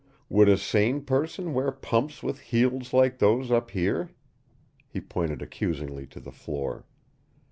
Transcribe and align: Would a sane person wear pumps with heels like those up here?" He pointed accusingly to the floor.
Would 0.29 0.49
a 0.49 0.57
sane 0.57 1.01
person 1.05 1.53
wear 1.53 1.71
pumps 1.71 2.23
with 2.23 2.39
heels 2.39 2.91
like 2.91 3.19
those 3.19 3.51
up 3.51 3.69
here?" 3.69 4.09
He 4.89 4.99
pointed 4.99 5.43
accusingly 5.43 6.07
to 6.07 6.19
the 6.19 6.31
floor. 6.31 6.85